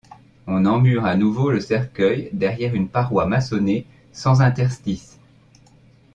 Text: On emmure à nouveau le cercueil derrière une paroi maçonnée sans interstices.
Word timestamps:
On 0.47 0.65
emmure 0.65 1.05
à 1.05 1.15
nouveau 1.15 1.51
le 1.51 1.59
cercueil 1.59 2.31
derrière 2.33 2.73
une 2.73 2.89
paroi 2.89 3.27
maçonnée 3.27 3.85
sans 4.13 4.41
interstices. 4.41 5.19